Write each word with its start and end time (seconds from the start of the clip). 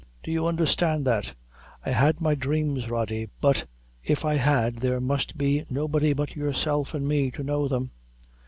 Do 0.23 0.31
you 0.31 0.47
undherstand 0.47 1.05
that? 1.05 1.35
I 1.85 1.91
had 1.91 2.19
my 2.21 2.33
dhrames, 2.33 2.89
Rody; 2.89 3.29
but 3.39 3.67
if 4.01 4.25
I 4.25 4.33
had, 4.33 4.77
there 4.77 4.99
must 4.99 5.37
be 5.37 5.63
nobody 5.69 6.11
but 6.13 6.35
yourself 6.35 6.95
and 6.95 7.07
me 7.07 7.29
to 7.29 7.43
know 7.43 7.67
them." 7.67 7.91